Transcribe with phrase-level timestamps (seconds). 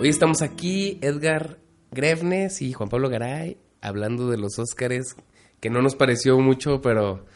[0.00, 1.58] Hoy estamos aquí, Edgar
[1.90, 5.16] Grevnes y Juan Pablo Garay, hablando de los Óscares,
[5.58, 7.26] que no nos pareció mucho, pero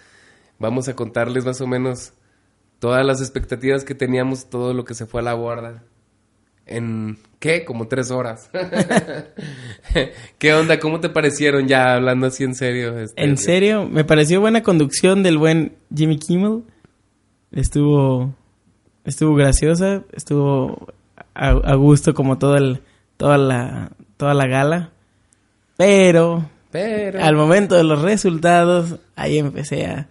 [0.61, 2.13] vamos a contarles más o menos
[2.79, 5.83] todas las expectativas que teníamos, todo lo que se fue a la borda.
[6.65, 7.65] En, ¿qué?
[7.65, 8.49] Como tres horas.
[10.39, 10.79] ¿Qué onda?
[10.79, 12.97] ¿Cómo te parecieron ya hablando así en serio?
[12.97, 16.63] Este, en serio, me pareció buena conducción del buen Jimmy Kimmel.
[17.51, 18.37] Estuvo,
[19.05, 20.93] estuvo graciosa, estuvo
[21.35, 22.81] a, a gusto como todo el,
[23.17, 24.91] toda la, toda la gala.
[25.77, 27.23] Pero, Pero...
[27.23, 30.09] al momento de los resultados, ahí empecé a,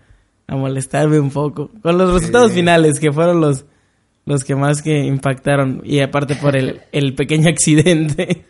[0.47, 1.69] a molestarme un poco.
[1.81, 3.65] Con los resultados finales, que fueron los,
[4.25, 5.81] los que más que impactaron.
[5.83, 8.45] Y aparte por el, el pequeño accidente.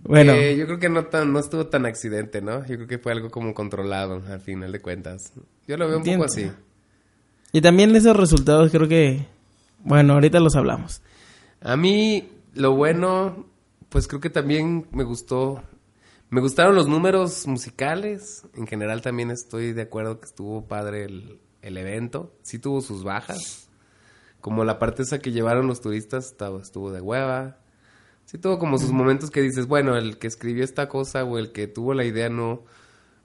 [0.00, 2.60] bueno, Eh, yo creo que no, tan, no estuvo tan accidente, ¿no?
[2.66, 5.32] Yo creo que fue algo como controlado al final de cuentas.
[5.66, 6.50] Yo lo veo un poco así.
[7.52, 9.26] y también esos resultados creo que...
[9.82, 11.02] Bueno, ahorita los hablamos.
[11.64, 13.46] A mí, lo bueno,
[13.88, 15.62] pues creo que también me gustó.
[16.30, 18.46] Me gustaron los números musicales.
[18.54, 22.32] En general también estoy de acuerdo que estuvo padre el, el evento.
[22.42, 23.68] Sí tuvo sus bajas.
[24.40, 27.58] Como la parte esa que llevaron los turistas estaba- estuvo de hueva.
[28.26, 31.52] Sí tuvo como sus momentos que dices, bueno, el que escribió esta cosa o el
[31.52, 32.62] que tuvo la idea no,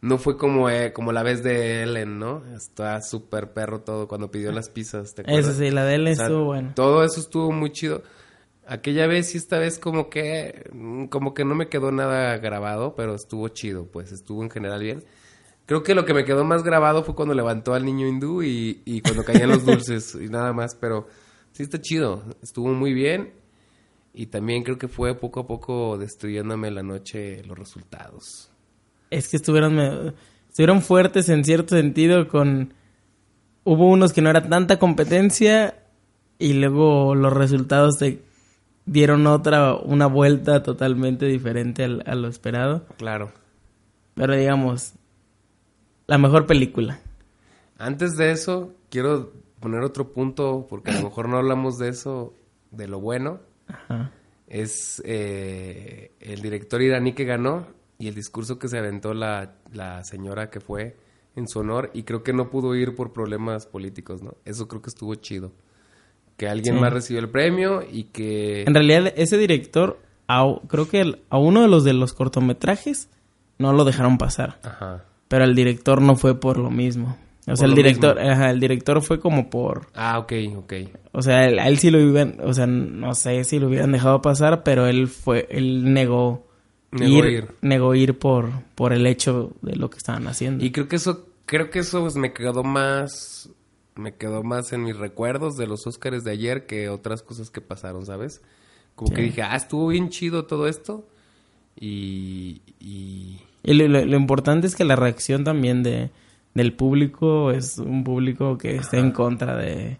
[0.01, 2.43] no fue como, eh, como la vez de Ellen, ¿no?
[2.55, 5.45] Está súper perro todo cuando pidió las pizzas, ¿te acuerdas?
[5.49, 6.71] Eso sí, la de O sea, estuvo bueno.
[6.75, 8.01] Todo eso estuvo muy chido.
[8.71, 12.93] Aquella vez y esta vez como que mm, como que no me quedó nada grabado,
[12.95, 15.03] pero estuvo chido, pues estuvo en general bien.
[15.65, 19.01] Creo que lo que me quedó más grabado fue cuando levantó al niño hindú y,
[19.01, 21.07] cuando caían los dulces y nada más, pero
[21.51, 23.33] sí está chido, estuvo muy bien
[24.13, 28.51] y también creo que fue poco a poco destruyéndome la noche los resultados.
[29.09, 30.13] Es que estuvieron,
[30.47, 32.75] estuvieron fuertes en cierto sentido con...
[33.63, 35.87] Hubo unos que no era tanta competencia
[36.37, 38.28] y luego los resultados te
[38.91, 42.85] dieron otra, una vuelta totalmente diferente al- a lo esperado.
[42.97, 43.31] Claro.
[44.15, 44.93] Pero digamos,
[46.07, 46.99] la mejor película.
[47.77, 52.33] Antes de eso, quiero poner otro punto, porque a lo mejor no hablamos de eso,
[52.71, 53.39] de lo bueno.
[53.67, 54.11] Ajá.
[54.47, 57.67] Es eh, el director iraní que ganó
[57.99, 60.97] y el discurso que se aventó la, la señora que fue
[61.35, 64.33] en su honor y creo que no pudo ir por problemas políticos, ¿no?
[64.45, 65.51] Eso creo que estuvo chido.
[66.39, 66.81] Que alguien Sí.
[66.81, 68.63] más recibió el premio y que...
[68.63, 73.09] En realidad, ese director, a- creo que el- a uno de los de los cortometrajes
[73.57, 74.57] no lo dejaron pasar.
[74.63, 75.03] Ajá.
[75.27, 77.17] Pero el director no fue por lo mismo.
[77.45, 78.31] O sea, el director, mismo.
[78.31, 80.73] ajá, el director fue como por Ah, ok, ok.
[81.11, 83.91] O sea, él- a él sí lo hubieran, o sea, no sé si lo hubieran
[83.91, 86.47] dejado pasar, pero él fue, él negó,
[86.91, 87.47] Negó ir, ir.
[87.61, 90.63] negó ir por, por el hecho de lo que estaban haciendo.
[90.63, 93.49] Y creo que eso, creo que eso pues, me quedó más,
[93.99, 97.61] me quedó más en mis recuerdos de los Óscares de ayer que otras cosas que
[97.61, 98.41] pasaron, ¿sabes?
[98.95, 101.05] Como que dije, ah, estuvo bien chido todo esto.
[101.79, 106.09] Y, y Y lo, lo- lo importante es que la reacción también de,
[106.53, 109.97] del público es un público que está en contra de,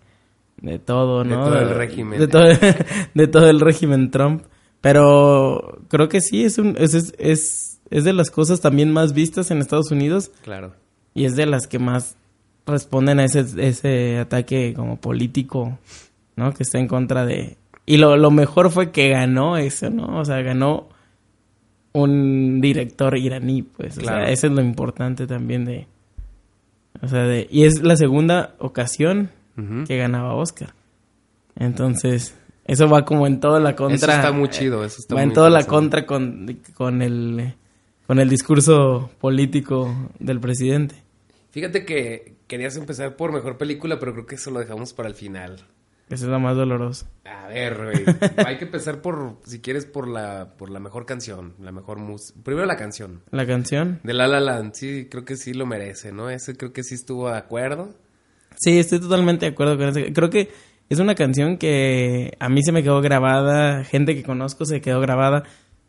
[0.61, 1.45] de todo, De ¿no?
[1.45, 2.19] todo el régimen.
[2.19, 2.43] De todo,
[3.13, 4.43] de todo el régimen Trump.
[4.81, 9.51] Pero creo que sí, es, un, es, es, es de las cosas también más vistas
[9.51, 10.31] en Estados Unidos.
[10.43, 10.73] claro.
[11.15, 12.15] Y es de las que más
[12.69, 15.77] responden a ese, ese ataque como político,
[16.35, 16.53] ¿no?
[16.53, 17.57] Que está en contra de...
[17.85, 20.19] Y lo, lo mejor fue que ganó eso, ¿no?
[20.19, 20.87] O sea, ganó
[21.91, 23.97] un director iraní, pues.
[23.97, 24.25] O Claro.
[24.25, 25.87] sea, eso es lo importante también de...
[27.01, 27.47] O sea, de...
[27.49, 29.29] Y es la segunda ocasión
[29.87, 30.73] que ganaba Oscar.
[31.57, 32.33] Entonces,
[32.65, 33.95] eso va como en toda la contra.
[33.97, 37.53] Eso está muy chido, eso está Va en toda la contra con, con el
[38.07, 40.95] con el discurso político del presidente.
[41.51, 45.15] Fíjate que querías empezar por mejor película, pero creo que eso lo dejamos para el
[45.15, 45.57] final.
[46.09, 47.05] Eso es lo más doloroso.
[47.23, 48.03] A ver, güey.
[48.45, 52.39] Hay que empezar por, si quieres, por la, por la mejor canción, la mejor música.
[52.43, 53.21] Primero la canción.
[53.29, 53.99] La canción.
[54.03, 56.31] De La La Land, sí, creo que sí lo merece, ¿no?
[56.31, 57.93] Ese creo que sí estuvo de acuerdo.
[58.55, 59.99] Sí, estoy totalmente de acuerdo con eso.
[60.11, 60.49] Creo que
[60.89, 64.99] es una canción que a mí se me quedó grabada, gente que conozco se quedó
[64.99, 65.43] grabada.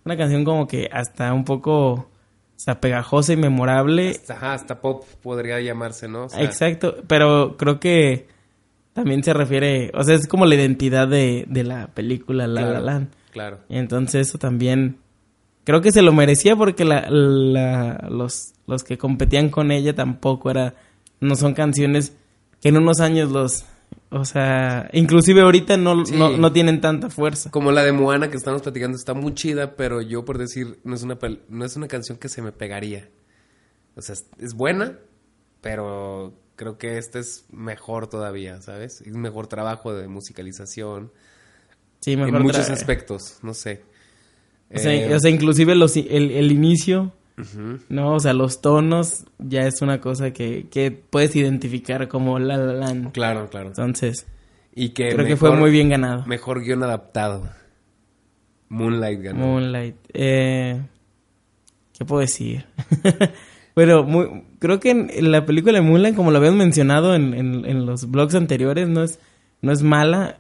[0.05, 2.11] Una canción como que hasta un poco
[2.61, 4.11] hasta pegajosa y memorable.
[4.11, 6.25] Hasta, ajá, hasta pop podría llamarse, ¿no?
[6.25, 8.27] O sea, Exacto, pero creo que
[8.93, 12.69] también se refiere, o sea, es como la identidad de, de la película La La
[12.69, 13.09] claro, Land.
[13.31, 13.59] Claro.
[13.71, 14.99] Y entonces eso también
[15.65, 20.51] creo que se lo merecía porque la, la- los, los que competían con ella tampoco
[20.51, 20.75] era,
[21.21, 22.15] no son canciones
[22.61, 23.65] que en unos años los,
[24.11, 26.17] o sea, inclusive ahorita no, Sí.
[26.17, 27.51] no, no tienen tanta fuerza.
[27.51, 30.95] Como la de Moana que estamos platicando está muy chida, pero yo por decir, no
[30.95, 31.19] es una,
[31.49, 33.09] no es una canción que se me pegaría.
[33.97, 34.99] O sea, es, buena,
[35.61, 39.01] pero creo que esta es mejor todavía, ¿sabes?
[39.01, 41.13] Es mejor trabajo de musicalización.
[42.01, 43.83] Sí, en mejor muchos tra- aspectos, no sé.
[44.75, 47.13] O sea, Eh, o sea, inclusive los, el, el inicio,
[47.89, 48.15] ¿no?
[48.15, 52.73] O sea, los tonos ya es una cosa que, que puedes identificar como La La
[52.73, 53.13] Land.
[53.13, 53.69] Claro, claro.
[53.69, 54.27] Entonces,
[54.75, 56.25] Y que creo que fue muy bien ganado.
[56.27, 57.49] Mejor guion adaptado.
[58.69, 59.39] Moonlight ganó.
[59.47, 59.97] Moonlight.
[60.13, 60.81] Eh,
[61.99, 62.67] ¿Qué puedo decir?
[63.75, 67.65] Pero muy, creo que en la película de Moonlight, como lo habíamos mencionado en, en-
[67.67, 69.19] en los blogs anteriores, no es,
[69.63, 70.39] no es mala,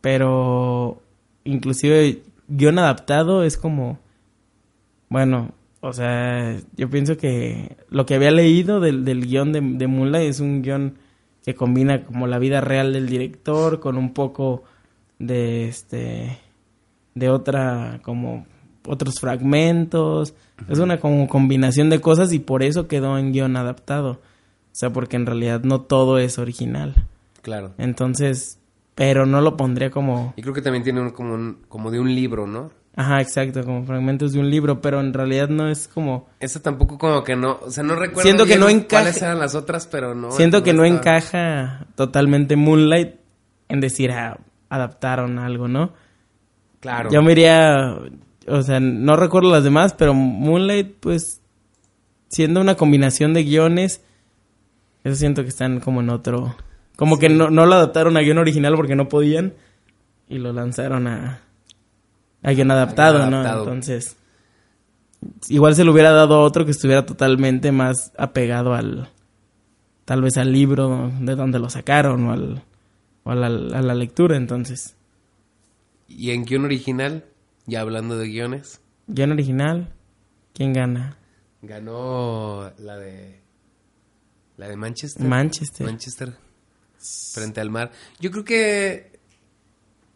[0.00, 1.02] pero
[1.44, 3.98] inclusive guion adaptado es como,
[5.08, 9.86] bueno, o sea, yo pienso que lo que había leído del, del guion de, de
[9.86, 10.94] Moonlight es un guion
[11.44, 14.62] que combina como la vida real del director con un poco
[15.18, 16.38] de este
[17.14, 18.46] de otra como
[18.86, 20.34] otros fragmentos
[20.68, 24.18] es una como combinación de cosas y por eso quedó en guion adaptado o
[24.72, 26.94] sea porque en realidad no todo es original
[27.42, 27.72] Claro.
[27.78, 28.58] entonces
[28.94, 32.00] pero no lo pondría como Y creo que también tiene un, como, un- como de
[32.00, 32.70] un libro, ¿no?
[32.96, 36.98] Ajá exacto como fragmentos de un libro pero en realidad no es como Esa tampoco
[36.98, 39.86] como que no, o sea, no recuerdo Siento que no encaja- cuáles eran las otras,
[39.86, 40.32] pero no.
[40.32, 43.14] siento que no estaba- encaja totalmente Moonlight
[43.68, 44.38] en decir ah,
[44.68, 45.92] adaptaron algo no
[46.80, 47.10] Claro.
[47.10, 47.94] Yo me iría,
[48.48, 51.42] o sea, no recuerdo las demás, pero Moonlight, pues,
[52.28, 54.00] siendo una combinación de guiones,
[55.04, 56.56] eso siento que están como en otro...
[56.96, 59.52] Como que no, no lo adaptaron a guion original porque no podían
[60.26, 61.40] y lo lanzaron a,
[62.42, 63.36] a guion adaptado, guion ¿no?
[63.38, 63.64] adaptado.
[63.64, 64.16] Entonces,
[65.48, 69.10] igual se le hubiera dado a otro que estuviera totalmente más apegado al...
[70.04, 72.64] Tal vez al libro de donde lo sacaron o, al,
[73.22, 74.96] o a, la, a la lectura, entonces...
[76.08, 77.24] Y en guion original,
[77.66, 78.80] ya hablando de guiones,
[79.12, 79.92] Guión original,
[80.52, 81.16] ¿quién gana?
[81.62, 83.40] ganó la de.
[84.56, 85.26] La de Manchester.
[85.26, 85.86] Manchester.
[85.86, 86.36] Manchester.
[87.32, 87.90] Frente al mar.
[88.20, 89.20] Yo creo que.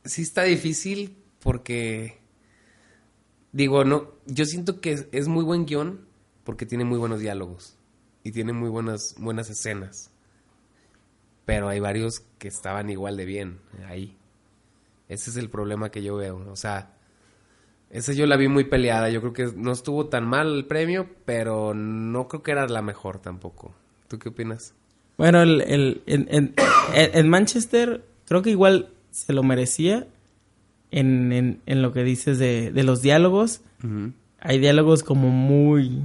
[0.05, 2.19] Sí está difícil porque.
[3.52, 4.08] Digo, no.
[4.26, 6.00] Yo siento que es, muy buen guion
[6.43, 7.76] porque tiene muy buenos diálogos.
[8.25, 10.11] Y tiene muy buenas, buenas escenas.
[11.44, 14.17] Pero hay varios que estaban igual de bien ahí.
[15.08, 16.38] Ese es el problema que yo veo.
[16.50, 16.96] O sea,
[17.91, 19.11] esa yo la vi muy peleada.
[19.11, 22.81] Yo creo que no estuvo tan mal el premio, pero no creo que era la
[22.82, 23.75] mejor tampoco.
[24.08, 24.75] ¿Tú qué opinas?
[25.19, 26.55] Bueno, el, el- en- en-
[26.94, 30.08] en Manchester creo que igual se lo merecía
[30.99, 33.61] en, en- en lo que dices de, de los diálogos.
[34.41, 36.02] Hay diálogos como muy...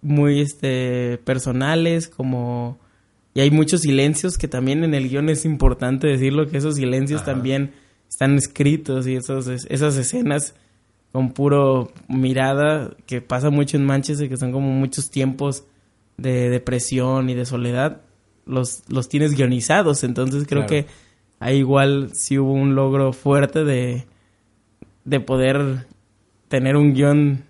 [0.00, 2.78] Muy, este, personales, como...
[3.34, 7.22] Y hay muchos silencios que también en el guion es importante decirlo, que esos silencios
[7.22, 7.32] Ajá.
[7.32, 7.72] también
[8.10, 10.54] están escritos y esos, esas escenas
[11.12, 15.64] con puro mirada que pasa mucho en Manchester, que son como muchos tiempos
[16.18, 18.02] de depresión y de soledad,
[18.44, 20.04] los, los tienes guionizados.
[20.04, 20.84] Entonces creo Claro.
[20.86, 20.92] que
[21.42, 24.06] ahí igual sí hubo un logro fuerte de,
[25.04, 25.86] de poder
[26.48, 27.44] tener un guion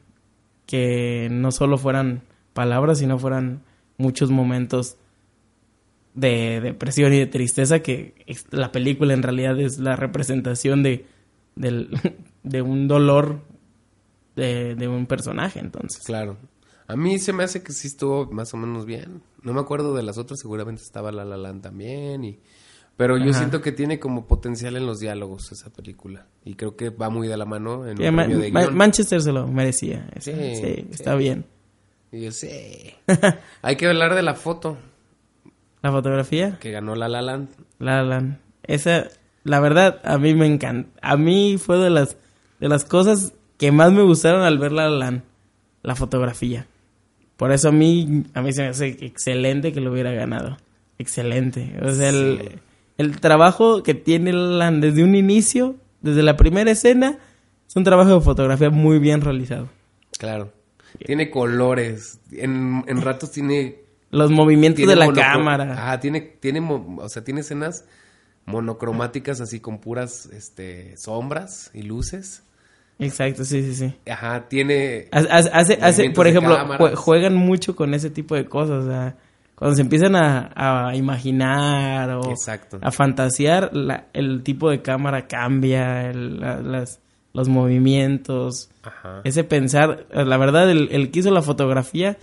[0.67, 2.23] que no solo fueran
[2.55, 3.63] palabras, sino fueran
[3.99, 4.97] muchos momentos
[6.15, 8.15] de depresión y de tristeza, que
[8.51, 11.05] la película en realidad es la representación de,
[12.43, 13.41] de un dolor
[14.37, 16.03] de, de un personaje, entonces.
[16.05, 16.39] Claro.
[16.87, 19.23] A mí se me hace que sí estuvo más o menos bien.
[19.43, 22.25] No me acuerdo de las otras, seguramente estaba La La Land también.
[22.25, 22.39] Y...
[22.97, 23.39] Pero yo Ajá.
[23.39, 26.27] siento que tiene como potencial en los diálogos esa película.
[26.45, 28.61] Y creo que va muy de la mano en Sí, un Ma- premio de Ma-
[28.63, 28.77] guion.
[28.77, 30.07] Manchester se lo merecía.
[30.21, 30.87] Sí, Sí, sí.
[30.93, 31.45] está bien.
[32.13, 32.95] Y yo sé.
[33.63, 34.77] Hay que hablar de la foto
[35.83, 37.49] La fotografía, que ganó La La Land.
[37.79, 38.39] La La Land.
[38.65, 39.09] Esa,
[39.43, 40.91] la verdad, a mí me encanta.
[41.03, 42.17] A mí fue de las,
[42.61, 45.23] de las cosas que más me gustaron al ver La La Land.
[45.83, 46.67] La fotografía.
[47.37, 50.59] Por eso a mí, a mí se me hace excelente que lo hubiera ganado.
[50.99, 51.75] Excelente.
[51.83, 52.17] O sea, Sí.
[52.17, 52.61] el
[53.21, 57.19] trabajo que tiene desde un inicio, desde la primera escena,
[57.67, 59.69] es un trabajo de fotografía muy bien realizado.
[60.19, 60.53] Claro.
[61.05, 62.21] Tiene colores.
[62.31, 63.81] En, en ratos tiene
[64.11, 65.73] Los movimientos tiene de la cámara.
[65.73, 67.87] Ajá, tiene, tiene, o sea, tiene escenas
[68.45, 72.43] monocromáticas así con puras, este, sombras y luces.
[72.99, 74.11] Exacto, sí, sí, sí.
[74.11, 75.09] Ajá, tiene...
[75.11, 76.99] Hace, hace, por ejemplo, cámaras.
[76.99, 78.85] juegan mucho con ese tipo de cosas.
[78.85, 79.17] O sea,
[79.55, 80.51] cuando se empiezan a,
[80.89, 82.79] a imaginar o Exacto.
[82.83, 87.01] a fantasear, la- el tipo de cámara cambia, el- la- las,
[87.33, 89.21] los movimientos, Ajá.
[89.25, 90.07] ese pensar.
[90.13, 92.19] La verdad, el, el que hizo la fotografía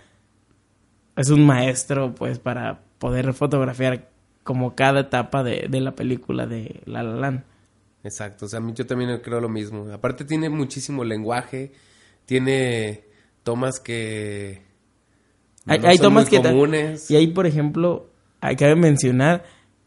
[1.16, 4.10] es un maestro, pues, para poder fotografiar
[4.44, 7.44] como cada etapa de, de la película de La La Land.
[8.04, 9.92] Exacto, o sea, a mí yo también creo lo mismo.
[9.92, 11.74] Aparte tiene muchísimo lenguaje,
[12.26, 13.04] tiene
[13.44, 14.62] tomas que...
[15.70, 16.42] Hay, no hay son tomas que...
[16.42, 17.10] comunes.
[17.12, 18.10] Y ahí, por ejemplo,
[18.42, 19.44] hay que mencionar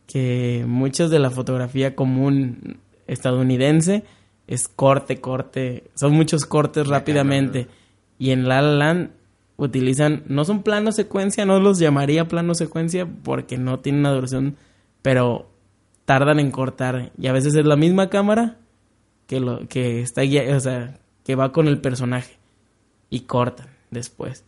[0.06, 4.04] que muchas de la fotografía común estadounidense
[4.46, 5.84] es corte, corte.
[5.94, 7.68] Son muchos cortes rápidamente.
[8.18, 9.10] Y en La La Land
[9.56, 14.56] utilizan, no son plano secuencia, no los llamaría plano secuencia porque no tienen una duración,
[15.02, 15.50] pero
[16.04, 17.12] tardan en cortar.
[17.18, 18.58] Y a veces es la misma cámara
[19.26, 22.36] que, lo, que está o sea, que va con el personaje.
[23.08, 24.44] Y cortan después.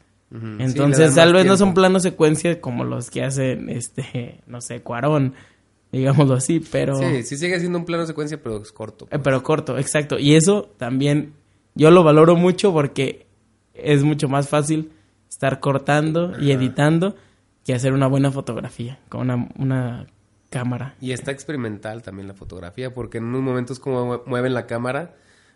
[0.59, 5.35] Entonces, tal vez no son planos secuencia como los que hacen, este, no sé, Cuarón,
[5.93, 6.97] digámoslo así, pero...
[6.97, 9.05] Sí, sí sigue siendo un plano secuencia, pero es corto.
[9.05, 9.21] Eh, pues.
[9.23, 10.19] pero corto, exacto.
[10.19, 11.35] Y eso también
[11.75, 13.27] yo lo valoro mucho porque
[13.75, 14.91] es mucho más fácil
[15.29, 17.15] estar cortando y editando
[17.65, 20.07] que hacer una buena fotografía con una, una
[20.51, 20.95] cámara.
[21.01, 25.15] Y está experimental también la fotografía, porque en unos momentos como mueven la cámara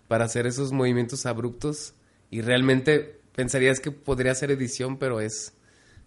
[0.09, 1.95] para hacer esos movimientos abruptos
[2.31, 5.53] y realmente pensarías que podría ser edición, pero es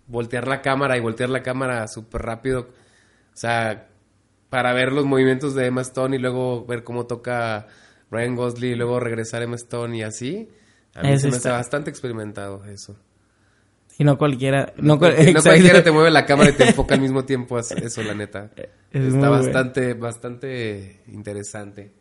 [0.06, 2.68] voltear la cámara y voltear la cámara súper rápido.
[3.34, 3.88] O sea,
[4.50, 7.68] para ver los movimientos de Emma Stone y luego ver cómo toca
[8.12, 10.50] Ryan Gosling y luego regresar a Emma Stone y así.
[10.94, 12.98] A mí se me hace bastante experimentado eso.
[13.98, 14.74] Y no cualquiera...
[14.76, 18.52] No, cualquiera te mueve la cámara y te enfoca al mismo tiempo eso, la neta.
[18.92, 21.94] Está bastante, bastante interesante.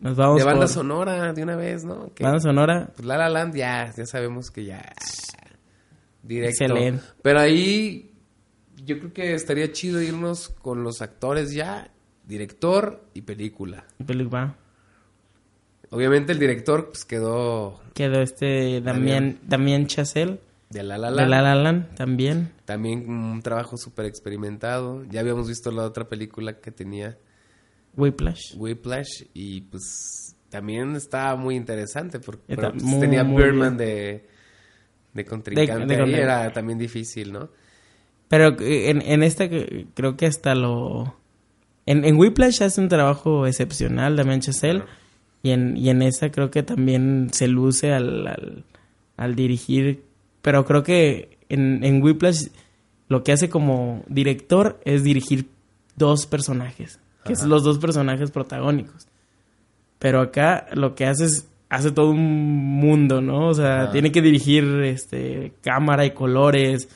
[0.00, 2.10] Nos vamos de banda sonora de una vez, ¿no?
[2.20, 2.90] banda sonora.
[2.94, 4.92] Pues La La Land ya, ya sabemos que ya...
[6.22, 6.64] Directo.
[6.64, 7.04] Excelente.
[7.22, 8.12] Pero ahí
[8.84, 11.90] yo creo que estaría chido irnos con los actores ya,
[12.26, 13.84] director y película.
[14.04, 14.56] Película.
[15.90, 17.80] Obviamente el director pues quedó...
[17.94, 20.40] Quedó este Damien, Damien Chazelle.
[20.68, 21.20] De La La Land.
[21.20, 22.52] De La La Land también.
[22.64, 25.04] También un trabajo súper experimentado.
[25.04, 27.16] Ya habíamos visto la otra película que tenía
[27.96, 28.54] Whiplash.
[28.56, 34.26] Whiplash y pues también estaba muy interesante porque pues, tenía Birdman de,
[35.12, 37.48] de contrincante y era también difícil, ¿no?
[38.28, 39.48] Pero en, en esta
[39.94, 41.16] creo que hasta lo...
[41.86, 44.84] En, en Whiplash hace un trabajo excepcional de Chazelle
[45.42, 48.64] y, en, y en esa creo que también se luce al, al,
[49.16, 50.02] al dirigir,
[50.42, 52.48] pero creo que en, en Whiplash
[53.08, 55.48] lo que hace como director es dirigir
[55.94, 59.06] dos personajes que son los dos personajes protagónicos.
[59.98, 63.48] Pero acá lo que hace es hace todo un mundo, ¿no?
[63.48, 66.88] O sea, tiene que dirigir este cámara y colores,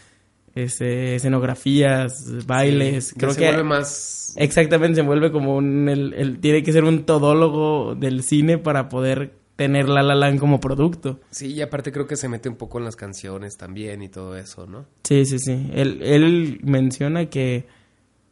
[0.54, 3.14] este, escenografías, bailes.
[3.16, 7.94] Creo se vuelve más exactamente se vuelve como un el, tiene que ser un todólogo
[7.94, 11.20] del cine para poder tener La La Land como producto.
[11.30, 14.36] Sí, y aparte creo que se mete un poco en las canciones también y todo
[14.36, 14.86] eso, ¿no?
[15.04, 15.70] Sí, sí, sí.
[15.74, 17.66] Él, él menciona que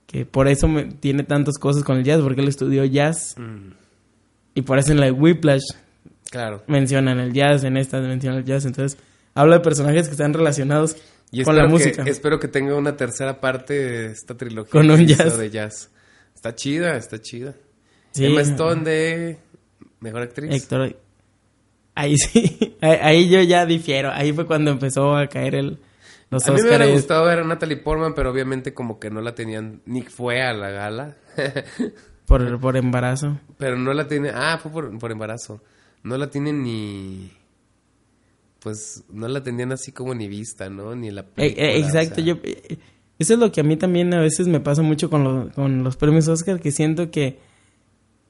[0.08, 0.68] que por eso
[1.00, 3.34] tiene tantas cosas con el jazz, porque él estudió jazz.
[3.36, 3.72] Mm.
[4.54, 5.64] Y por eso en la Whiplash
[6.30, 6.64] claro.
[6.66, 8.64] mencionan el jazz, en esta mencionan el jazz.
[8.64, 8.98] Entonces,
[9.34, 10.96] habla de personajes que están relacionados
[11.44, 12.04] con la música.
[12.06, 15.36] espero que tenga una tercera parte de esta trilogía con un jazz.
[15.36, 15.90] de jazz.
[16.34, 17.54] Está chida, está chida.
[18.12, 18.24] Sí.
[18.24, 19.38] Emma Stone de
[20.00, 20.54] Mejor Actriz.
[20.54, 20.96] Héctor,
[21.94, 24.10] ahí sí, ahí yo ya difiero.
[24.10, 25.78] Ahí fue cuando empezó a caer el
[26.30, 29.34] a mí me hubiera gustado ver a Natalie Portman, pero obviamente como que no la
[29.34, 31.16] tenían, ni fue a la gala.
[32.26, 33.38] por, por embarazo.
[33.56, 35.62] Pero no la tiene, ah, fue por, embarazo.
[36.02, 37.32] No la tienen ni,
[38.60, 40.94] pues no la tenían así como ni vista, ¿no?
[40.94, 42.78] Ni la eh, eh, exacto, yo, eh,
[43.18, 45.96] eso es lo que a mí también a veces me pasa mucho con, con los
[45.96, 47.38] premios Oscar, que siento que,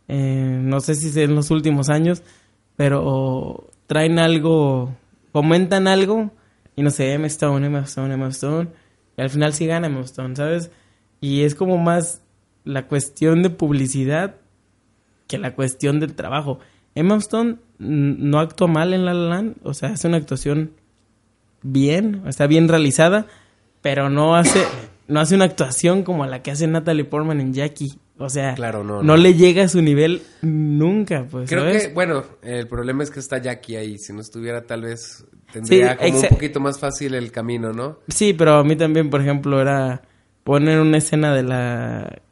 [0.07, 2.23] no sé si es en los últimos años,
[2.76, 4.97] pero traen algo,
[5.33, 6.31] comentan algo
[6.79, 8.69] y no sé, Emma Stone, Emma Stone, Emma Stone.
[9.17, 10.71] Y al final sí gana Emma Stone, ¿sabes?
[11.21, 12.23] Y es como más
[12.63, 14.37] la cuestión de publicidad
[15.27, 16.61] que la cuestión del trabajo.
[16.95, 20.71] Emma Stone no actúa mal en La La Land, o sea, hace una actuación
[21.63, 23.27] bien, está bien realizada,
[23.83, 24.65] pero no hace
[25.09, 27.99] no hace una actuación como la que hace Natalie Portman en Jackie.
[28.21, 31.49] O sea, claro, no, no, le llega a su nivel nunca, pues.
[31.49, 33.99] Creo que, bueno, el problema es que está Jackie ahí.
[33.99, 38.01] Si no estuviera, tal vez tendría como un poquito más fácil el camino, ¿no?
[38.09, 40.03] Sí, pero a mí también, por ejemplo, era
[40.43, 42.23] poner una escena de la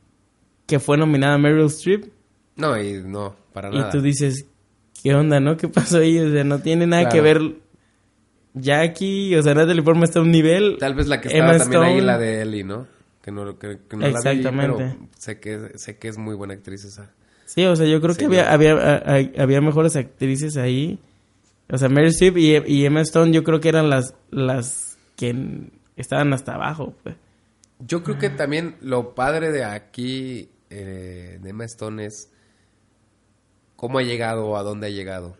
[0.66, 2.06] que fue nominada Meryl Streep.
[2.56, 3.88] No, y no, para nada.
[3.88, 4.46] Y tú dices,
[5.02, 5.56] ¿qué onda, no?
[5.56, 6.18] ¿Qué pasó ahí?
[6.18, 7.40] O sea, no tiene nada que ver
[8.54, 10.78] Jackie, o sea, Natalie Portman está a un nivel.
[10.80, 12.88] Tal vez la que estaba también ahí, la de Ellie, ¿no?
[13.26, 14.78] Que no, que, no Exactamente.
[14.78, 17.10] la vi, pero sé que, sé que es muy buena actriz esa.
[17.44, 21.00] Sí, o sea, yo creo que había, había, había mejores actrices ahí.
[21.68, 26.32] O sea, Mary Streep y, Emma Stone yo creo que eran las, las que estaban
[26.32, 26.94] hasta abajo.
[27.02, 27.16] Pues.
[27.80, 32.30] Yo creo que también lo padre de aquí, eh, de Emma Stone, es
[33.74, 35.36] cómo ha llegado o a dónde ha llegado.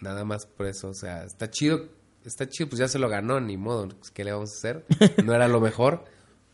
[0.00, 1.90] Nada más por eso, o sea, está chido,
[2.24, 4.86] está chido, pues ya se lo ganó, ni modo, ¿qué le vamos a hacer?
[5.26, 6.04] No era lo mejor,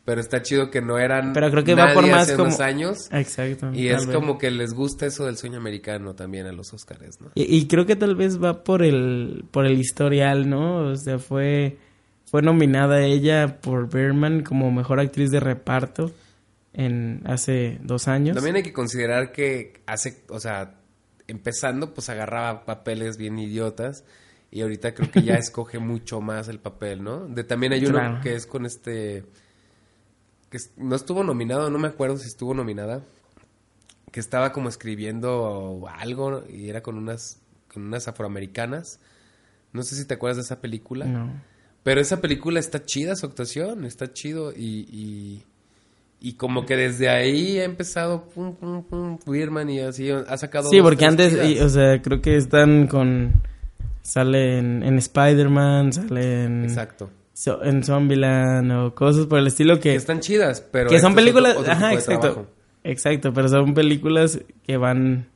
[0.04, 2.60] Pero está chido que no eran Pero creo que va por más hace como- unos
[2.60, 3.08] años.
[3.10, 3.70] Exacto.
[3.72, 4.14] Y es vez.
[4.14, 7.30] como que les gusta eso del sueño americano también a los Oscars, ¿no?
[7.34, 10.88] Y, y creo que tal vez va por el por el historial, ¿no?
[10.90, 11.78] O sea, fue
[12.26, 16.12] fue nominada ella por Berman como mejor actriz de reparto
[16.74, 18.34] en hace dos años.
[18.34, 20.74] También hay que considerar que hace, o sea,
[21.28, 24.04] empezando, pues agarraba papeles bien idiotas.
[24.50, 27.26] Y ahorita creo que ya escoge mucho más el papel, ¿no?
[27.26, 28.20] De, también hay uno Claro.
[28.22, 29.24] que es con este.
[30.54, 33.02] Que no estuvo nominado, no me acuerdo si estuvo nominada.
[34.12, 37.40] Que estaba como escribiendo algo y era con unas,
[37.72, 39.00] con unas afroamericanas.
[39.72, 41.06] No sé si te acuerdas de esa película.
[41.06, 41.42] No.
[41.82, 45.42] Pero esa película está chida, su actuación, está chido y, y,
[46.20, 50.70] y como que desde ahí ha empezado pum, pum, pum, Birman y así ha sacado...
[50.70, 53.42] Sí, porque antes, y, o sea, creo que están con
[54.02, 57.10] sale en, en Spider-Man, sale en Exacto.
[57.34, 60.88] So- en Zombieland o cosas por el estilo Que que están chidas, pero...
[60.88, 62.20] que son otro- películas, otro ajá, exacto.
[62.20, 62.46] trabajo.
[62.84, 65.26] Exacto, pero son películas que van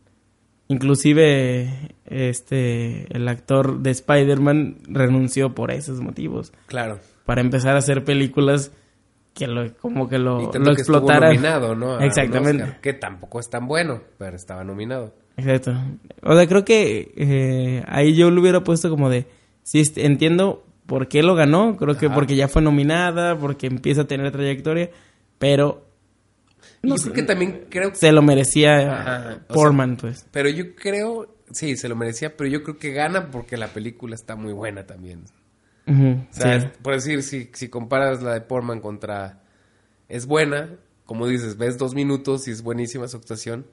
[0.68, 7.00] inclusive este el actor de Spider-Man renunció por esos motivos, Claro.
[7.24, 8.72] para empezar a hacer películas
[9.34, 11.30] que lo como que lo, Y lo tanto que estuvo explotaran.
[11.30, 12.00] nominado, ¿no?
[12.00, 12.64] Exactamente.
[12.64, 15.14] Oscar, que tampoco es tan bueno, pero estaba nominado.
[15.36, 15.72] Exacto.
[16.22, 19.26] O sea, creo que eh, ahí yo lo hubiera puesto como de,
[19.62, 24.06] sí, entiendo por qué lo ganó, creo que porque ya fue nominada, porque empieza a
[24.06, 24.90] tener trayectoria,
[25.38, 25.86] pero
[26.82, 27.02] No yo sé.
[27.04, 27.96] creo que también creo que...
[27.96, 30.26] se lo merecía Portman, pues.
[30.32, 31.36] Pero yo creo...
[31.50, 34.86] Sí, se lo merecía, pero yo creo que gana porque la película está muy buena
[34.86, 35.24] también.
[35.86, 36.66] Ujú, O sea, sí.
[36.82, 39.42] por decir, si, si comparas la de Portman contra...
[40.08, 40.70] Es buena,
[41.04, 43.66] como dices, ves dos minutos y es buenísima su actuación,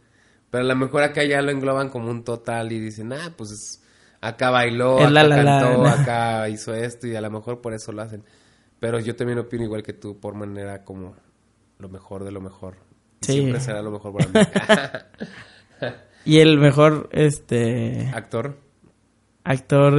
[0.51, 3.51] pero a lo mejor acá ya lo engloban como un total y dicen, ah, pues
[3.51, 3.81] es-
[4.27, 5.91] acá bailó, acá la, la, la, cantó, la.
[5.91, 8.23] acá hizo esto y a lo mejor por eso lo hacen.
[8.79, 11.15] Pero yo también opino igual que tú, Portman era como
[11.79, 12.77] lo mejor de lo mejor.
[13.21, 13.33] Sí.
[13.33, 14.49] Siempre será lo mejor para mí.
[16.25, 18.57] Y el mejor este Actor.
[19.43, 19.93] actor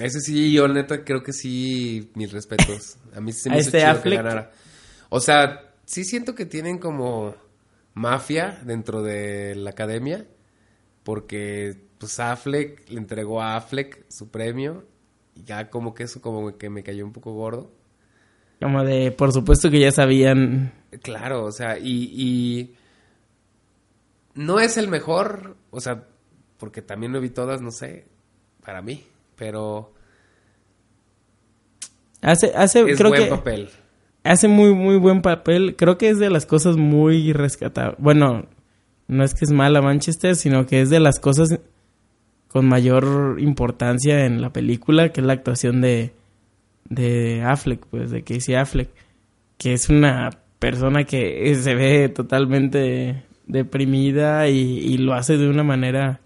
[0.00, 2.96] Ese sí, yo neta creo que sí, mis respetos.
[3.14, 4.18] A mí sí se me ¿A hizo este chido Affleck?
[4.18, 4.50] que ganara.
[5.10, 7.34] O sea, sí siento que tienen como
[7.92, 10.26] mafia dentro de la academia,
[11.02, 14.84] porque pues Affleck le entregó a Affleck su premio,
[15.34, 17.70] y ya como que eso como que me cayó un poco gordo.
[18.60, 22.74] como de por supuesto que ya sabían Claro, o sea, y, y
[24.34, 26.04] no es el mejor, o sea,
[26.58, 28.06] porque también lo vi todas, no sé,
[28.64, 29.04] para mí,
[29.36, 29.92] pero
[32.22, 33.70] hace hace es creo buen que papel.
[34.24, 35.76] hace muy muy buen papel.
[35.76, 37.96] Creo que es de las cosas muy rescatables.
[38.00, 38.46] Bueno,
[39.08, 41.60] no es que es mala Manchester, sino que es de las cosas
[42.56, 46.14] con mayor importancia en la película, que es la actuación de
[46.88, 48.88] de Affleck, pues de Casey Affleck,
[49.58, 55.64] que es una persona que se ve totalmente deprimida y, y lo hace de una
[55.64, 56.20] manera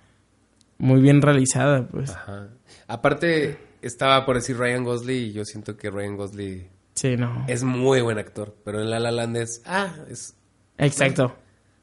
[0.79, 2.11] muy bien realizada, pues.
[2.11, 2.47] Ajá.
[2.87, 7.45] Aparte, estaba por decir Ryan Gosling y yo siento que Ryan Gosling Sí, no.
[7.49, 10.37] es muy buen actor, pero en La La Land es, ah, es,
[10.79, 11.35] Exacto.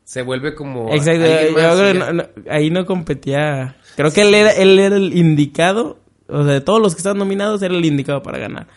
[0.07, 3.75] Se vuelve como Exacto, yo que no- ahí no competía.
[3.97, 7.17] Creo que él era, él era el indicado, o sea, de todos los que están
[7.17, 8.67] nominados, era el indicado para ganar.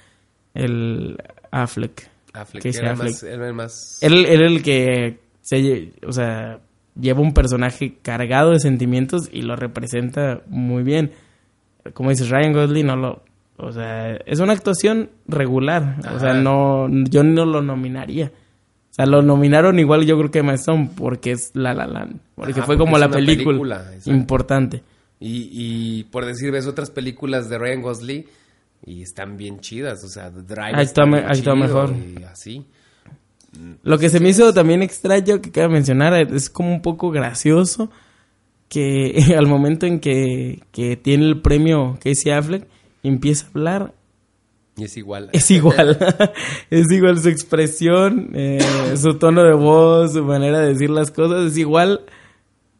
[0.54, 1.18] El
[1.52, 2.10] Affleck.
[2.32, 3.12] Affleck, Casey era Affleck.
[3.12, 6.58] más, era el más Él era el que, se, o sea,
[6.98, 11.12] lleva un personaje cargado de sentimientos y lo representa muy bien.
[11.94, 13.22] Como dices, Ryan Gosling no lo...
[13.56, 15.96] O sea, es una actuación regular.
[16.12, 16.88] O sea, no...
[17.08, 18.32] Yo no lo nominaría.
[19.04, 22.20] Sea, lo nominaron igual yo creo que Emma Stone porque es La La Land.
[22.34, 24.82] Porque Ajá, fue porque como la película, importante.
[25.18, 28.24] Y, y por decir, ves otras películas de Ryan Gosling
[28.86, 30.82] y están bien chidas, o sea, Drive Actúa
[31.32, 31.92] está me- mejor.
[31.94, 32.64] y así.
[33.82, 37.90] Lo que se me hizo también extraño que cabe mencionar es como un poco gracioso
[38.68, 42.66] que al momento en que, que tiene el premio Casey Affleck
[43.02, 43.94] empieza a hablar
[44.76, 45.30] Y es igual.
[45.32, 45.98] es igual.
[46.70, 48.60] Es igual su expresión eh,
[48.96, 51.52] su tono de voz su manera de decir las cosas.
[51.52, 52.02] Es igual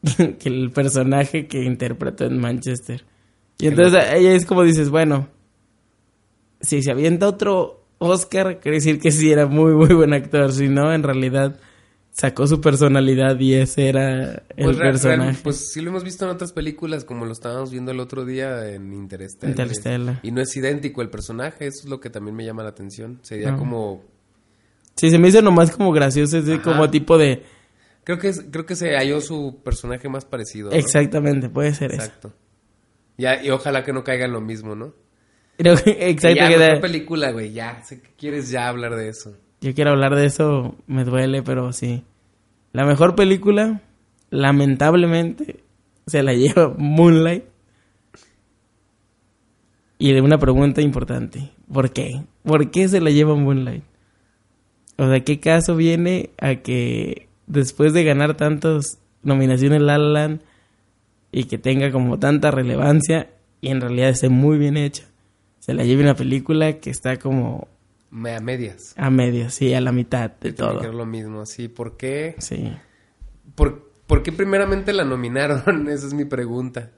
[0.17, 3.03] que el personaje que interpretó en Manchester.
[3.59, 5.27] Y entonces ella es como dices bueno
[6.61, 10.51] si se avienta otro Oscar quiere decir que sí era muy muy buen actor.
[10.51, 11.59] Si no en realidad
[12.11, 16.25] sacó su personalidad y ese era el Pues, personaje real- pues sí lo hemos visto
[16.25, 19.49] en otras películas, como lo estábamos viendo el otro día en Interstellar.
[19.51, 20.19] Interstellar.
[20.23, 23.19] Y no es idéntico el personaje, eso es lo que también me llama la atención.
[23.23, 23.57] Sería No.
[23.57, 24.03] como...
[24.95, 26.61] sí se me hizo nomás como gracioso Ajá.
[26.61, 27.43] como tipo de
[28.03, 30.69] Creo que, es- creo que se halló su personaje más parecido.
[30.71, 30.75] ¿no?
[30.75, 32.33] exactamente puede ser eso Exacto.
[33.17, 34.93] Ya, y ojalá que no caiga en lo mismo, ¿no?
[35.57, 37.83] Creo que- Que Exacto, ya, que película, güey, ya.
[37.83, 39.37] Sé que quieres ya hablar de eso.
[39.61, 42.03] Yo quiero hablar de eso, me duele, pero sí.
[42.73, 43.81] La mejor película,
[44.31, 45.63] lamentablemente,
[46.07, 47.43] se la lleva Moonlight.
[49.99, 52.23] Y de una pregunta importante, ¿por qué?
[52.43, 53.83] ¿Por qué se la lleva Moonlight?
[54.97, 60.39] O sea, ¿qué caso viene a que después de ganar tantas nominaciones La
[61.31, 63.29] y que tenga como tanta relevancia
[63.61, 65.03] y en realidad esté muy bien hecha,
[65.59, 67.67] se la lleve una película que está como
[68.11, 68.93] A medias.
[68.97, 70.91] a medias, sí, a la mitad de todo.
[70.91, 71.69] lo mismo, sí.
[71.69, 72.35] ¿Por qué?
[72.39, 72.73] Sí.
[73.55, 75.87] ¿Por, por qué primeramente la nominaron?
[75.89, 76.91] Esa es mi pregunta.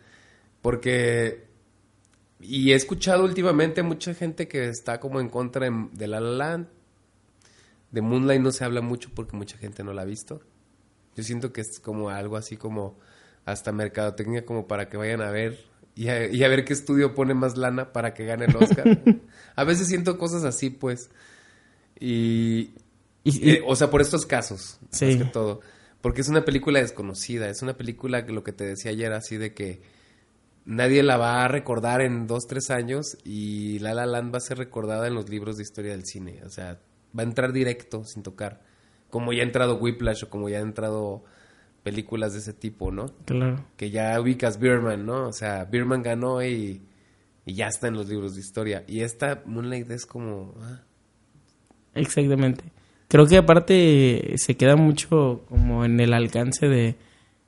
[0.62, 1.52] Porque...
[2.40, 6.32] Y he escuchado últimamente mucha gente que está como en contra de, de La La
[6.32, 6.68] Land.
[7.92, 10.42] De Moonlight no se habla mucho porque mucha gente no la ha visto.
[11.16, 12.98] Yo siento que es como algo así como
[13.46, 17.14] hasta mercadotecnia como para que vayan a ver y a, y a ver qué estudio
[17.14, 19.00] pone más lana para que gane el Oscar.
[19.56, 21.10] a veces siento cosas así, pues.
[22.00, 22.72] Y,
[23.24, 25.06] Y, y- eh, o sea, por estos casos, Sí.
[25.06, 25.62] más que todo.
[26.02, 29.38] Porque es una película desconocida, es una película que lo que te decía ayer, así
[29.38, 29.82] de que
[30.66, 34.42] nadie la va a recordar en dos, tres años y La La Land va a
[34.42, 36.42] ser recordada en los libros de historia del cine.
[36.46, 36.80] O sea,
[37.18, 38.62] va a entrar directo, sin tocar.
[39.10, 41.24] Como ya ha entrado Whiplash o como ya ha entrado
[41.84, 43.08] películas de ese tipo, ¿no?
[43.26, 43.66] claro.
[43.78, 45.28] Que ya ubicas Birman, ¿no?
[45.28, 46.82] O sea, Birman ganó y,
[47.46, 48.84] y ya está en los libros de historia.
[48.88, 50.54] Y esta Moonlight es como...
[50.62, 50.82] ah,
[51.94, 52.64] Exactamente.
[53.10, 56.96] Creo que aparte se queda mucho como en el alcance de,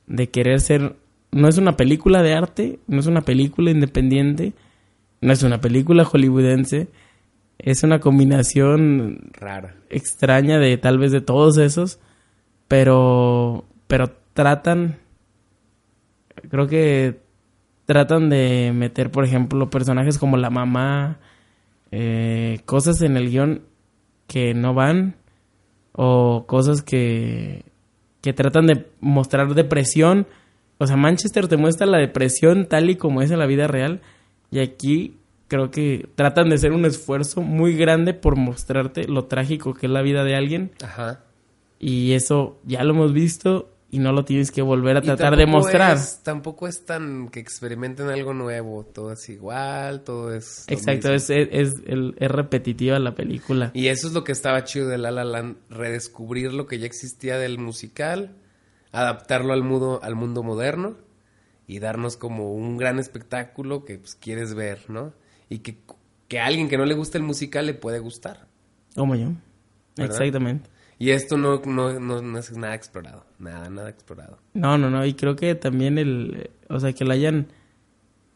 [0.05, 0.95] de querer ser...
[1.31, 4.53] No es una película de arte, no es una película independiente,
[5.21, 6.87] no es una película hollywoodense,
[7.57, 9.75] es una combinación rara.
[9.89, 11.99] extraña de tal vez de todos esos,
[12.67, 14.99] pero pero tratan
[16.49, 17.21] creo que
[17.85, 21.19] tratan de meter por ejemplo personajes como la mamá
[21.91, 23.61] eh, cosas en el guion
[24.27, 25.15] que no van
[25.93, 27.63] o cosas que
[28.21, 30.27] que tratan de mostrar depresión
[30.79, 34.01] o sea Manchester te muestra la depresión tal y como es en la vida real
[34.51, 35.17] y aquí
[35.47, 39.91] creo que tratan de hacer un esfuerzo muy grande por mostrarte lo trágico que es
[39.91, 41.21] la vida de alguien Ajá.
[41.79, 45.45] y eso ya lo hemos visto y no lo tienes que volver a tratar de
[45.45, 45.95] mostrar.
[45.95, 48.83] es- tampoco es tan que experimenten algo nuevo.
[48.85, 50.65] Todo es igual, todo es.
[50.67, 53.71] Exacto, es, es, es, el- es repetitiva la película.
[53.73, 55.57] Y eso es lo que estaba chido de La La Land.
[55.69, 58.35] Redescubrir lo que ya existía del musical,
[58.91, 60.97] adaptarlo al mundo, al mundo moderno
[61.67, 65.13] y darnos como un gran espectáculo que pues, quieres ver, ¿no?
[65.49, 65.77] Y que,
[66.27, 68.47] que a alguien que no le gusta el musical le puede gustar.
[68.95, 69.29] Como yo.
[69.97, 70.15] ¿Verdad?
[70.21, 70.69] Exactamente.
[70.97, 73.25] Y esto no, no, no, no es nada explorado.
[73.37, 74.37] Nada, nada explorado.
[74.53, 75.05] No, no, no.
[75.05, 76.49] Y creo que también el.
[76.69, 77.47] O sea, que lo hayan.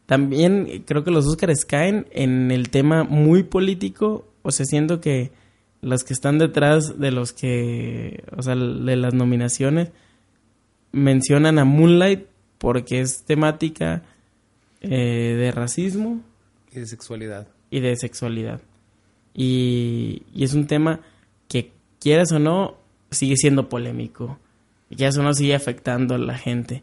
[0.06, 4.26] También creo que los Oscars caen en el tema muy político.
[4.42, 5.30] O sea, siento que
[5.80, 8.24] los que están detrás de los que.
[8.36, 9.90] O sea, de las nominaciones.
[10.92, 12.26] Mencionan a Moonlight
[12.58, 14.02] porque es temática
[14.80, 16.20] eh, de racismo
[16.72, 17.46] Y de sexualidad.
[17.70, 18.60] y de sexualidad.
[19.32, 21.00] Y, y es un tema
[21.48, 22.74] que, quieras o no,
[23.10, 24.38] sigue siendo polémico.
[24.88, 26.82] Y quieras o no, sigue afectando a la gente.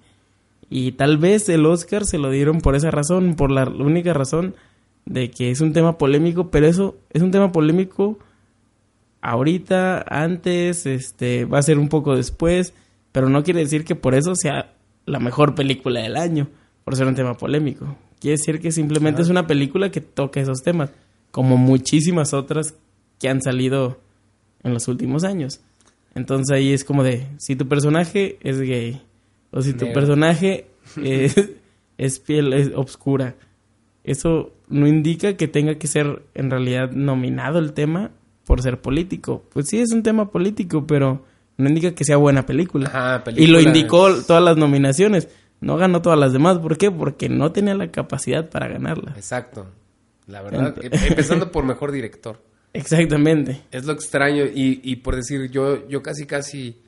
[0.69, 4.56] Y tal vez el Oscar se lo dieron por esa razón, por la única razón
[5.06, 8.19] de que es un tema polémico, pero eso es un tema polémico
[9.21, 12.73] ahorita, antes, este, va a ser un poco después,
[13.12, 14.73] pero no quiere decir que por eso sea
[15.06, 16.47] la mejor película del año,
[16.84, 17.97] por ser un tema polémico.
[18.19, 20.91] Quiere decir que simplemente es una película que toca esos temas,
[21.32, 22.75] como muchísimas otras
[23.19, 23.99] que han salido
[24.67, 25.62] en los últimos años.
[26.15, 29.01] Entonces ahí es como de, si tu personaje es gay,
[29.51, 29.99] o si tu Negro.
[30.01, 30.67] personaje
[31.03, 31.36] es,
[31.97, 33.36] es piel es obscura,
[34.03, 38.12] eso no indica que tenga que ser en realidad nominado el tema
[38.45, 39.43] por ser político.
[39.53, 41.23] Pues sí es un tema político, pero
[41.58, 42.88] no indica que sea buena película.
[42.88, 45.27] Ajá, y lo película- indicó todas las nominaciones.
[45.60, 46.60] No ganó todas las demás.
[46.60, 46.91] ¿Por qué?
[46.91, 49.13] Porque no tenía la capacidad para ganarla.
[49.17, 49.65] Exacto.
[50.27, 52.39] La verdad, em- empezando por mejor director.
[52.78, 53.62] Exactamente.
[53.72, 56.82] Es lo extraño y, y por decir, yo, yo casi casi,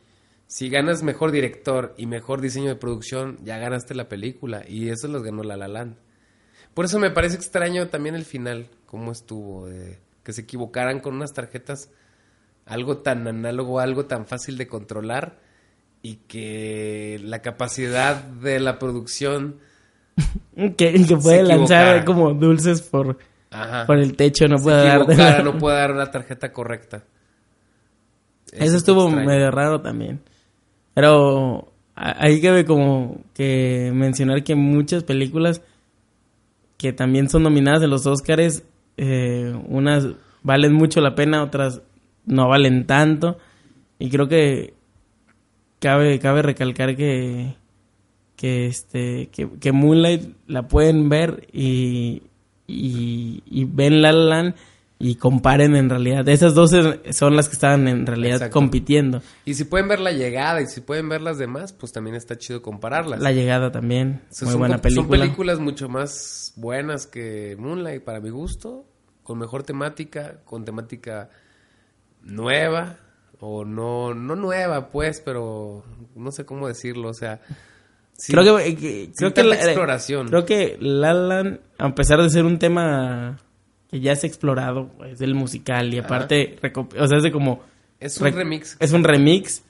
[0.47, 5.07] si ganas mejor director y mejor diseño de producción, ya ganaste la película y eso
[5.07, 5.95] los ganó La La Land.
[6.73, 11.15] Por eso me parece extraño también el final, cómo estuvo, de que se equivocaran con
[11.15, 11.89] unas tarjetas,
[12.65, 15.39] algo tan análogo, algo tan fácil de controlar
[16.01, 19.57] y que la capacidad de la producción,
[20.77, 23.17] Que, que puede lanzar como dulces por,
[23.51, 25.01] ajá, por el techo, no puede dar.
[25.01, 27.03] equivocara, no puede dar la tarjeta correcta.
[28.51, 29.27] Eso estuvo extraño.
[29.27, 30.21] medio raro también.
[30.93, 35.61] Pero ahí cabe como que mencionar que muchas películas
[36.77, 38.63] que también son nominadas en los Oscars,
[38.95, 40.07] eh, unas
[40.43, 41.81] valen mucho la pena, otras
[42.25, 43.37] no valen tanto.
[43.99, 44.73] Y creo que
[45.79, 47.55] cabe, cabe recalcar que,
[48.37, 52.23] que, este, que, que Moonlight la pueden ver y,
[52.69, 54.55] y, y ven La La Land
[55.01, 56.27] y comparen en realidad.
[56.27, 56.71] Esas dos
[57.11, 58.53] son las que estaban en realidad Exacto.
[58.53, 59.21] compitiendo.
[59.45, 62.37] Y si pueden ver la llegada y si pueden ver las demás, pues también está
[62.37, 63.21] chido compararlas.
[63.21, 65.17] La llegada también, O sea, muy son buena película.
[65.17, 68.85] Son películas mucho más buenas que Moonlight para mi gusto,
[69.23, 71.29] con mejor temática, con temática
[72.21, 72.97] nueva
[73.39, 77.39] o no no nueva pues, pero no sé cómo decirlo, o sea,
[78.19, 80.27] sí, creo que, eh, que- creo que la- exploración.
[80.27, 83.37] Creo que La Land, a pesar de ser un tema
[83.89, 86.57] que ya se ha explorado, es del musical y aparte,
[86.97, 87.61] o sea, es de como
[87.99, 88.77] es un Re- remix.
[88.79, 89.63] es un remix,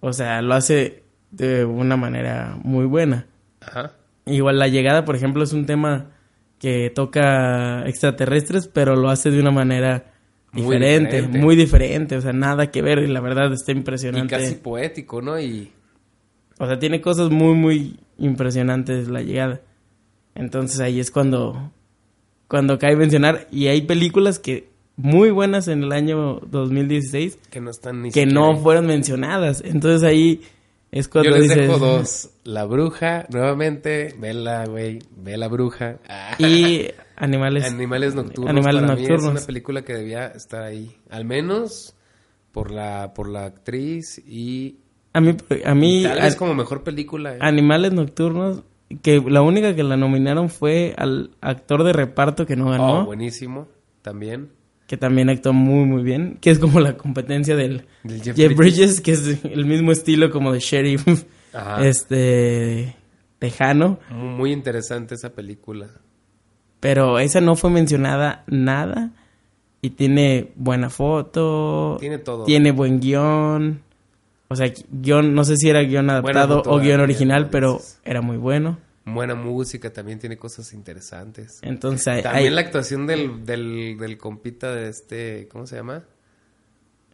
[0.00, 3.26] o sea, lo hace de una manera muy buena.
[3.60, 3.92] Ajá.
[4.24, 6.06] Igual la llegada, por ejemplo, es un tema
[6.58, 10.12] que toca extraterrestres, pero lo hace de una manera
[10.52, 11.38] Muy diferente, diferente.
[11.38, 14.34] muy diferente, o sea, nada que ver y la verdad está Y impresionante.
[14.36, 15.38] casi poético, ¿no?
[15.38, 15.70] Y
[16.58, 19.60] O sea, tiene cosas muy, muy impresionantes la llegada.
[20.34, 21.72] Entonces ahí es cuando,
[22.48, 23.46] cuando cae mencionar.
[23.50, 28.22] Y hay películas que muy buenas en el año 2016 que no están ni que
[28.22, 29.62] siquiera no fueron mencionadas.
[29.64, 30.42] Entonces ahí
[30.90, 31.68] es cuando Yo les dices...
[31.68, 32.30] dejo dos.
[32.44, 35.98] La bruja, nuevamente, vela, güey, ve la bruja.
[36.38, 37.64] Y animales...
[37.64, 38.50] Animales nocturnos.
[38.50, 39.32] Animales para mí es nocturnos.
[39.38, 40.96] una película que debía estar ahí.
[41.10, 41.94] Al menos
[42.52, 44.78] por la, por la actriz y
[45.12, 47.34] A mí, a mí tal vez a- como mejor película.
[47.34, 47.38] ¿eh?
[47.40, 48.62] Animales Nocturnos,
[49.02, 53.00] que la única que la nominaron fue al actor de reparto que no ganó.
[53.00, 53.68] Oh, buenísimo.
[54.02, 54.50] También.
[54.86, 58.56] que también actuó muy muy bien, que es como la competencia del Del Jeff, Jeff
[58.56, 59.00] Bridges.
[59.02, 61.06] que es el mismo estilo como de Sheriff,
[61.52, 61.86] Ajá.
[61.86, 62.96] este,
[63.38, 65.88] tejano, muy interesante esa película.
[66.80, 69.10] pero esa no fue mencionada nada
[69.82, 72.44] y tiene buena foto, Tiene todo.
[72.44, 73.82] tiene buen guion,
[74.48, 78.36] o sea, guion, no sé si era guion adaptado o guion original, pero era muy
[78.36, 78.78] bueno.
[79.04, 81.60] Buena música, también tiene cosas interesantes.
[81.62, 86.04] Entonces, hay- También hay- la actuación del, del, del compita de este, ¿cómo se llama?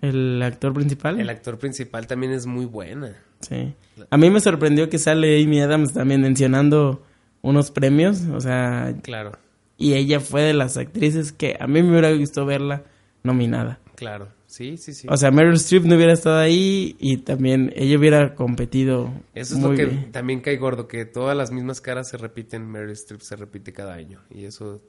[0.00, 1.18] el actor principal.
[1.18, 3.16] El actor principal también es muy buena.
[3.40, 3.74] Sí.
[4.10, 7.02] A mí me sorprendió que sale Amy Adams también mencionando
[7.42, 9.32] unos premios, o sea, Claro,
[9.78, 12.82] y ella fue de las actrices que a mí me hubiera gustado verla
[13.22, 13.78] nominada.
[13.94, 14.28] claro.
[14.54, 15.08] Sí, sí, sí.
[15.10, 19.60] O sea, Meryl Streep no hubiera estado ahí y también ella hubiera competido eso es
[19.60, 20.12] muy lo que bien.
[20.12, 23.94] también cae gordo, que todas las mismas caras se repiten, Meryl Streep se repite cada
[23.94, 24.20] año.
[24.30, 24.80] Y eso,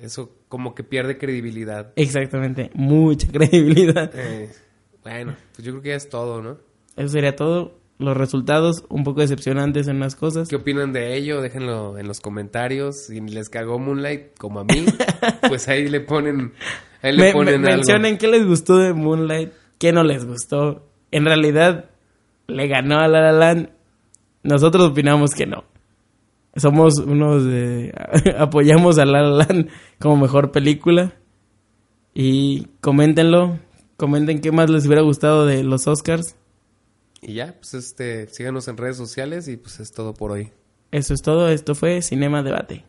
[0.00, 1.92] eso como que pierde credibilidad.
[1.94, 4.10] Exactamente, mucha credibilidad.
[4.14, 4.50] Eh,
[5.04, 6.58] bueno, pues yo creo que ya es todo, ¿no?
[6.96, 7.78] Eso sería todo.
[7.98, 10.48] Los resultados un poco decepcionantes en unas cosas.
[10.48, 11.40] ¿Qué opinan de ello?
[11.40, 13.06] Déjenlo en los comentarios.
[13.06, 14.86] Si les cagó Moonlight como a mí,
[15.48, 16.52] pues ahí le ponen,
[17.02, 17.76] ahí le Me- ponen me- algo.
[17.78, 20.86] mencionen qué les gustó de Moonlight, qué no les gustó.
[21.10, 21.86] En realidad,
[22.46, 23.70] le ganó a La La Land.
[24.42, 25.64] Nosotros opinamos que no.
[26.56, 27.92] Somos unos de...
[28.38, 29.68] apoyamos a La La Land
[30.00, 31.14] como mejor película.
[32.14, 33.58] Y coméntenlo.
[33.96, 36.36] Comenten qué más les hubiera gustado de los Oscars.
[37.20, 40.52] Y ya, pues este, síganos en redes sociales y pues es todo por hoy.
[40.92, 41.48] Eso es todo.
[41.48, 42.84] Esto fue Cinema Debate.